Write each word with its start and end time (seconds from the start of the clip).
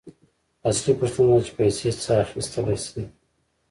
اصلي 0.69 0.93
پوښتنه 0.99 1.25
داده 1.29 1.43
چې 1.45 1.51
پیسې 1.59 1.89
څه 2.03 2.11
اخیستلی 2.23 2.77
شي 2.85 3.01